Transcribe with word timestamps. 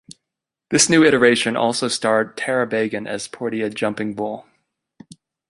This 0.71 0.89
new 0.89 1.03
iteration 1.05 1.55
also 1.55 1.87
starred 1.87 2.35
Tara 2.35 2.65
Beagan 2.65 3.05
as 3.05 3.27
Portia 3.27 3.69
Jumpingbull. 3.69 4.45